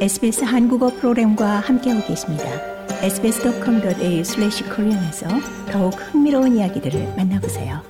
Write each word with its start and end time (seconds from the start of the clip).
SBS 0.00 0.44
한국어 0.44 0.88
프로그램과 0.88 1.60
함께하고 1.60 2.06
계십니다. 2.06 2.44
sbs.com.au/korean에서 3.02 5.28
더욱 5.70 5.90
흥미로운 5.90 6.56
이야기들을 6.56 7.16
만나보세요. 7.18 7.82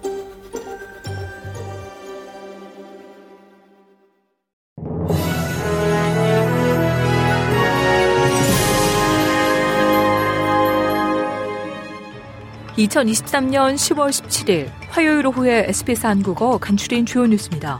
(2023년 12.77 13.77
10월 13.77 14.11
17일) 14.11 14.69
화요일 14.89 15.25
오후에 15.29 15.67
SBS 15.69 16.07
한국어 16.07 16.59
간추린 16.59 17.07
주요 17.07 17.27
뉴스입니다. 17.27 17.79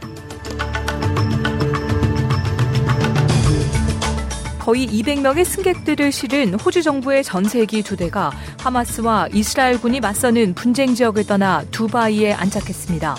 거의 4.61 4.85
200명의 4.87 5.43
승객들을 5.43 6.11
실은 6.11 6.53
호주 6.53 6.83
정부의 6.83 7.23
전세기 7.23 7.81
두 7.81 7.97
대가 7.97 8.31
하마스와 8.59 9.27
이스라엘군이 9.33 9.99
맞서는 9.99 10.53
분쟁 10.53 10.93
지역을 10.93 11.25
떠나 11.25 11.63
두바이에 11.71 12.33
안착했습니다. 12.33 13.15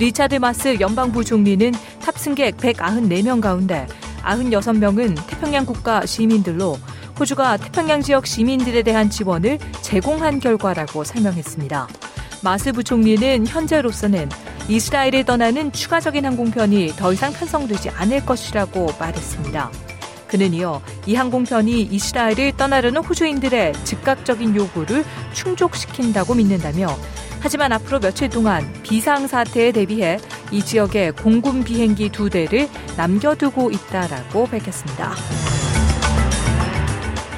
리차드 0.00 0.34
마스 0.36 0.80
연방부 0.80 1.24
총리는 1.24 1.72
탑승객 2.02 2.56
194명 2.56 3.40
가운데 3.40 3.86
96명은 4.24 5.14
태평양 5.28 5.64
국가 5.64 6.04
시민들로 6.04 6.76
호주가 7.20 7.56
태평양 7.56 8.02
지역 8.02 8.26
시민들에 8.26 8.82
대한 8.82 9.10
지원을 9.10 9.60
제공한 9.82 10.40
결과라고 10.40 11.04
설명했습니다. 11.04 11.86
마스 12.42 12.72
부총리는 12.72 13.46
현재로서는 13.46 14.28
이스라엘을 14.68 15.24
떠나는 15.24 15.70
추가적인 15.70 16.26
항공편이 16.26 16.94
더 16.96 17.12
이상 17.12 17.32
편성되지 17.32 17.90
않을 17.90 18.26
것이라고 18.26 18.88
말했습니다. 18.98 19.89
그는 20.30 20.54
이어 20.54 20.80
이 21.06 21.14
항공편이 21.14 21.82
이스라엘을 21.82 22.56
떠나려는 22.56 23.02
호주인들의 23.02 23.72
즉각적인 23.84 24.54
요구를 24.54 25.04
충족시킨다고 25.32 26.34
믿는다며 26.34 26.96
하지만 27.40 27.72
앞으로 27.72 27.98
며칠 28.00 28.28
동안 28.28 28.72
비상사태에 28.82 29.72
대비해 29.72 30.18
이 30.52 30.62
지역에 30.62 31.10
공군 31.10 31.64
비행기 31.64 32.10
두 32.10 32.30
대를 32.30 32.68
남겨두고 32.96 33.70
있다라고 33.70 34.46
밝혔습니다. 34.46 35.14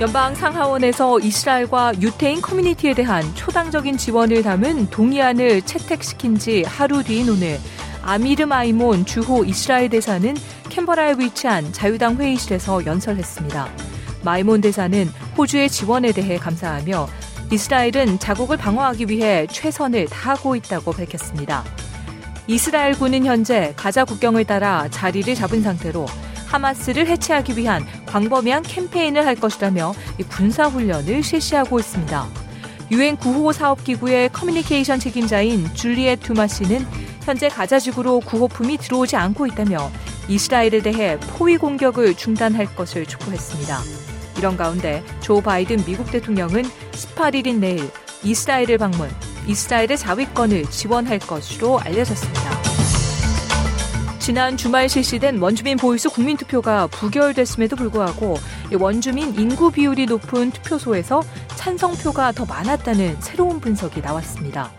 연방 0.00 0.34
상하원에서 0.34 1.20
이스라엘과 1.20 2.00
유태인 2.00 2.42
커뮤니티에 2.42 2.92
대한 2.92 3.22
초당적인 3.36 3.96
지원을 3.96 4.42
담은 4.42 4.90
동의안을 4.90 5.62
채택시킨 5.62 6.38
지 6.38 6.64
하루 6.64 7.04
뒤인 7.04 7.28
오늘 7.28 7.60
아미르 8.02 8.44
마이몬 8.46 9.04
주호 9.04 9.44
이스라엘 9.44 9.88
대사는 9.88 10.36
캔버라에 10.68 11.14
위치한 11.18 11.72
자유당 11.72 12.16
회의실에서 12.16 12.84
연설했습니다. 12.84 13.68
마이몬 14.24 14.60
대사는 14.60 15.08
호주의 15.38 15.70
지원에 15.70 16.12
대해 16.12 16.36
감사하며 16.36 17.08
이스라엘은 17.52 18.18
자국을 18.18 18.56
방어하기 18.56 19.06
위해 19.08 19.46
최선을 19.50 20.06
다하고 20.06 20.56
있다고 20.56 20.92
밝혔습니다. 20.92 21.64
이스라엘군은 22.48 23.24
현재 23.24 23.72
가자 23.76 24.04
국경을 24.04 24.44
따라 24.44 24.88
자리를 24.90 25.32
잡은 25.34 25.62
상태로 25.62 26.06
하마스를 26.46 27.06
해체하기 27.06 27.56
위한 27.56 27.86
광범위한 28.06 28.62
캠페인을 28.62 29.24
할 29.24 29.36
것이라며 29.36 29.94
군사훈련을 30.28 31.22
실시하고 31.22 31.78
있습니다. 31.78 32.26
유엔 32.90 33.16
구호 33.16 33.52
사업기구의 33.52 34.30
커뮤니케이션 34.30 34.98
책임자인 34.98 35.72
줄리엣 35.72 36.20
투마 36.20 36.46
씨는 36.46 36.86
현재 37.24 37.48
가자지구로 37.48 38.20
구호품이 38.20 38.78
들어오지 38.78 39.16
않고 39.16 39.46
있다며 39.46 39.90
이스라엘에 40.28 40.80
대해 40.82 41.18
포위 41.20 41.56
공격을 41.56 42.14
중단할 42.14 42.74
것을 42.74 43.06
촉구했습니다. 43.06 43.78
이런 44.38 44.56
가운데 44.56 45.04
조 45.20 45.40
바이든 45.40 45.84
미국 45.84 46.10
대통령은 46.10 46.62
18일인 46.92 47.58
내일 47.58 47.90
이스라엘을 48.24 48.78
방문, 48.78 49.08
이스라엘의 49.46 49.98
자위권을 49.98 50.66
지원할 50.70 51.18
것으로 51.18 51.78
알려졌습니다. 51.80 52.62
지난 54.20 54.56
주말 54.56 54.88
실시된 54.88 55.38
원주민 55.40 55.76
Voice 55.76 56.08
국민투표가 56.08 56.86
부결됐음에도 56.86 57.74
불구하고 57.74 58.36
원주민 58.78 59.34
인구 59.34 59.72
비율이 59.72 60.06
높은 60.06 60.52
투표소에서 60.52 61.24
찬성표가 61.56 62.30
더 62.30 62.46
많았다는 62.46 63.20
새로운 63.20 63.60
분석이 63.60 64.00
나왔습니다. 64.00 64.70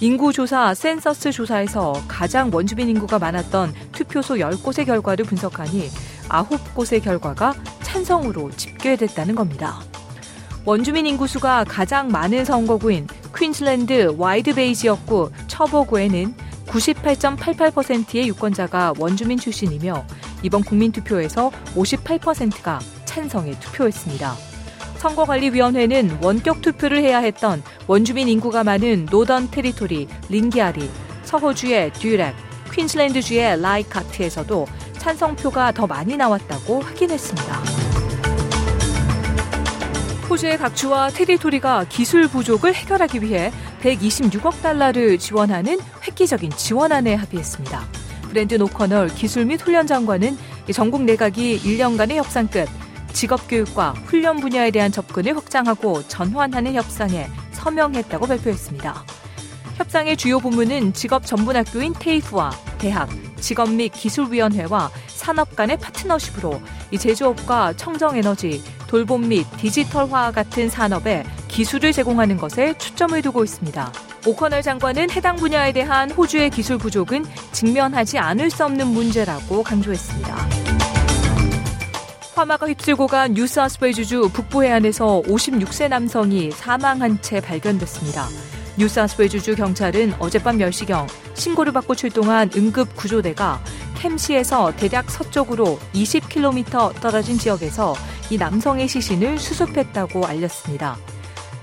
인구조사 0.00 0.74
센서스 0.74 1.32
조사에서 1.32 1.94
가장 2.06 2.50
원주민 2.52 2.90
인구가 2.90 3.18
많았던 3.18 3.72
투표소 3.92 4.34
10곳의 4.34 4.84
결과를 4.84 5.24
분석하니 5.24 5.88
9곳의 6.28 7.02
결과가 7.02 7.54
찬성으로 7.82 8.50
집계됐다는 8.50 9.34
겁니다. 9.34 9.80
원주민 10.66 11.06
인구수가 11.06 11.64
가장 11.64 12.08
많은 12.08 12.44
선거구인 12.44 13.06
퀸즐랜드 13.34 14.14
와이드베이 14.18 14.74
지역구 14.74 15.30
처버구에는 15.46 16.34
98.88%의 16.66 18.28
유권자가 18.28 18.94
원주민 18.98 19.38
출신이며 19.38 20.04
이번 20.42 20.62
국민투표에서 20.62 21.50
58%가 21.74 22.80
찬성에 23.06 23.52
투표했습니다. 23.60 24.34
선거관리위원회는 24.98 26.18
원격 26.22 26.60
투표를 26.62 26.98
해야 26.98 27.18
했던 27.18 27.62
원주민 27.86 28.28
인구가 28.28 28.64
많은 28.64 29.06
노던 29.10 29.50
테리토리, 29.50 30.08
링기아리, 30.28 30.90
서호주의 31.22 31.92
듀렉, 31.92 32.34
퀸즐랜드주의 32.72 33.60
라이카트에서도 33.60 34.66
찬성표가 34.98 35.72
더 35.72 35.86
많이 35.86 36.16
나왔다고 36.16 36.80
확인했습니다. 36.80 37.62
호주의 40.28 40.58
각 40.58 40.74
주와 40.74 41.08
territory가 41.10 41.84
기술 41.88 42.28
부족을 42.28 42.74
해결하기 42.74 43.22
위해 43.22 43.52
126억 43.80 44.60
달러를 44.60 45.18
지원하는 45.18 45.78
획기적인 46.06 46.50
지원안에 46.50 47.14
합의했습니다. 47.14 47.84
브렌든 48.22 48.56
오코너 48.56 49.08
기술 49.08 49.46
및 49.46 49.62
훈련 49.62 49.86
장관은 49.86 50.36
전국 50.72 51.02
내각이 51.04 51.60
1년간의 51.60 52.16
협상 52.16 52.48
끝 52.48 52.68
직업교육과 53.12 53.92
훈련 54.06 54.40
분야에 54.40 54.72
대한 54.72 54.90
접근을 54.90 55.36
확장하고 55.36 56.02
전환하는 56.08 56.74
협상에 56.74 57.28
서명했다고 57.66 58.26
발표했습니다. 58.26 59.04
협상의 59.74 60.16
주요 60.16 60.38
부문은 60.38 60.92
직업 60.92 61.26
전문 61.26 61.56
학교인 61.56 61.94
테이프와 61.98 62.52
대학, 62.78 63.08
직업 63.40 63.70
및 63.70 63.88
기술위원회와 63.88 64.90
산업 65.08 65.56
간의 65.56 65.76
파트너십으로 65.78 66.60
이 66.92 66.98
제조업과 66.98 67.72
청정에너지, 67.72 68.62
돌봄 68.86 69.28
및 69.28 69.44
디지털화 69.56 70.30
같은 70.30 70.68
산업에 70.68 71.24
기술을 71.48 71.92
제공하는 71.92 72.36
것에 72.36 72.78
초점을 72.78 73.20
두고 73.20 73.42
있습니다. 73.42 73.92
오커널 74.26 74.62
장관은 74.62 75.10
해당 75.10 75.34
분야에 75.34 75.72
대한 75.72 76.10
호주의 76.12 76.50
기술 76.50 76.78
부족은 76.78 77.24
직면하지 77.50 78.18
않을 78.18 78.48
수 78.48 78.64
없는 78.64 78.86
문제라고 78.86 79.64
강조했습니다. 79.64 80.95
화마가 82.36 82.66
휩쓸고 82.68 83.06
간 83.06 83.32
뉴사우스웨이주주 83.32 84.28
북부 84.30 84.62
해안에서 84.62 85.22
56세 85.22 85.88
남성이 85.88 86.50
사망한 86.50 87.22
채 87.22 87.40
발견됐습니다. 87.40 88.26
뉴사우스웨일즈주 88.76 89.56
경찰은 89.56 90.12
어젯밤 90.18 90.58
10시경 90.58 91.06
신고를 91.32 91.72
받고 91.72 91.94
출동한 91.94 92.50
응급 92.54 92.94
구조대가 92.94 93.58
켐시에서 93.96 94.76
대략 94.76 95.10
서쪽으로 95.10 95.78
20km 95.94 97.00
떨어진 97.00 97.38
지역에서 97.38 97.94
이 98.28 98.36
남성의 98.36 98.86
시신을 98.86 99.38
수습했다고 99.38 100.26
알렸습니다. 100.26 100.98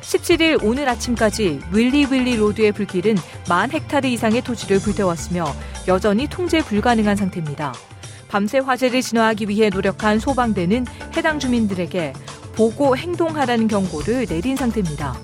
17일 0.02 0.64
오늘 0.64 0.90
아침까지 0.90 1.62
윌리 1.72 2.08
윌리 2.10 2.36
로드의 2.36 2.72
불길은 2.72 3.16
만 3.48 3.70
헥타르 3.70 4.08
이상의 4.08 4.42
토지를 4.42 4.80
불태웠으며 4.80 5.46
여전히 5.88 6.28
통제 6.28 6.64
불가능한 6.64 7.16
상태입니다. 7.16 7.74
밤새 8.34 8.58
화재를 8.58 9.04
진화하기 9.04 9.48
위해 9.48 9.70
노력한 9.70 10.18
소방대는 10.18 10.88
해당 11.16 11.38
주민들에게 11.38 12.14
보고 12.56 12.98
행동하라는 12.98 13.68
경고를 13.68 14.26
내린 14.26 14.56
상태입니다. 14.56 15.16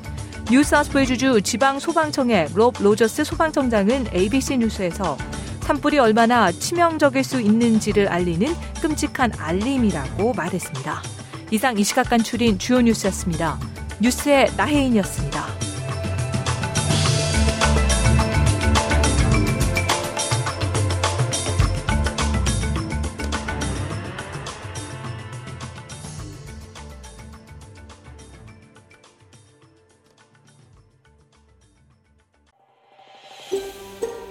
뉴사우스웨일즈주 0.52 1.42
지방 1.42 1.80
소방청의 1.80 2.50
롭 2.54 2.76
로저스 2.80 3.24
소방청장은 3.24 4.10
ABC 4.14 4.58
뉴스에서 4.60 5.18
산불이 5.62 5.98
얼마나 5.98 6.52
치명적일 6.52 7.24
수 7.24 7.42
있는지를 7.42 8.10
알리는 8.10 8.54
끔찍한 8.80 9.32
알림이라고 9.40 10.34
말했습니다. 10.34 11.02
이상 11.50 11.80
이 11.80 11.84
시각 11.84 12.12
간추린 12.12 12.60
주요 12.60 12.80
뉴스였습니다. 12.80 13.60
뉴스의 14.00 14.52
나혜인이었습니다. 14.56 15.69